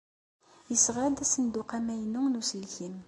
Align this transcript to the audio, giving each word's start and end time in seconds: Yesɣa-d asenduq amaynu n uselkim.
Yesɣa-d 0.69 1.17
asenduq 1.23 1.69
amaynu 1.77 2.23
n 2.27 2.39
uselkim. 2.41 2.95